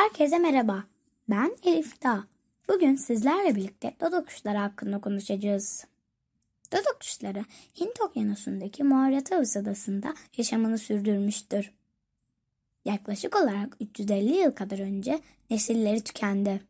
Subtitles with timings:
[0.00, 0.84] Herkese merhaba.
[1.30, 2.24] Ben Elif Dağ.
[2.68, 5.86] Bugün sizlerle birlikte dodo kuşları hakkında konuşacağız.
[6.72, 7.44] Dodo kuşları
[7.80, 11.72] Hint okyanusundaki Mauritius adasında yaşamını sürdürmüştür.
[12.84, 16.60] Yaklaşık olarak 350 yıl kadar önce nesilleri tükendi.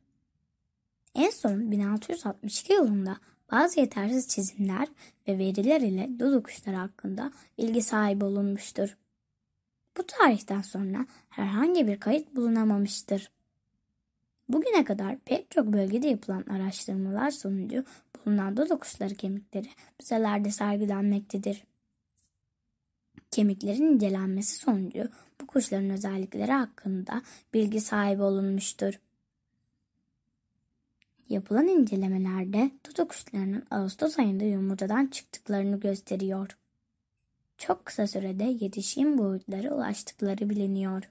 [1.15, 3.17] En son 1662 yılında
[3.53, 4.89] bazı yetersiz çizimler
[5.29, 8.97] ve veriler ile dodo kuşları hakkında bilgi sahibi olunmuştur.
[9.97, 13.31] Bu tarihten sonra herhangi bir kayıt bulunamamıştır.
[14.49, 19.69] Bugüne kadar pek çok bölgede yapılan araştırmalar sonucu bulunan dodo kuşları kemikleri
[20.01, 21.65] müzelerde sergilenmektedir.
[23.31, 25.09] Kemiklerin incelenmesi sonucu
[25.41, 27.23] bu kuşların özellikleri hakkında
[27.55, 29.01] bilgi sahibi olunmuştur.
[31.29, 36.57] Yapılan incelemelerde dodo kuşlarının Ağustos ayında yumurtadan çıktıklarını gösteriyor
[37.61, 41.11] çok kısa sürede yetişkin boyutlara ulaştıkları biliniyor.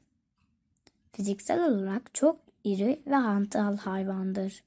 [1.11, 4.63] Fiziksel olarak çok iri ve hantal hayvandır.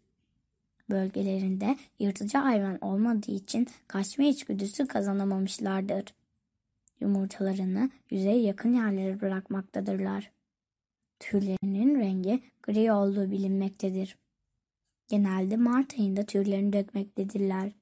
[0.91, 6.05] Bölgelerinde yırtıcı hayvan olmadığı için kaçma içgüdüsü kazanamamışlardır.
[7.01, 10.31] Yumurtalarını yüzeye yakın yerlere bırakmaktadırlar.
[11.21, 14.17] Tüylerinin rengi gri olduğu bilinmektedir.
[15.09, 17.73] Genelde Mart ayında tüylerini dökmektedirler.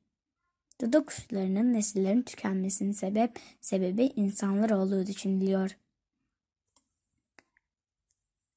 [0.81, 5.77] Dodo kuşlarının nesillerin tükenmesinin sebep sebebi insanlar olduğu düşünülüyor.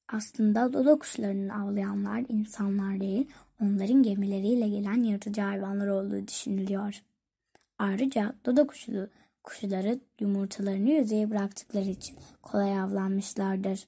[0.08, 3.28] Aslında dodo kuşlarının avlayanlar insanlar değil,
[3.62, 7.02] onların gemileriyle gelen yırtıcı hayvanlar olduğu düşünülüyor.
[7.78, 9.08] Ayrıca dodo kuşu,
[9.42, 13.86] kuşları yumurtalarını yüzeye bıraktıkları için kolay avlanmışlardır.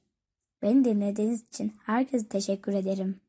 [0.62, 3.20] Beni dinlediğiniz için herkese teşekkür ederim.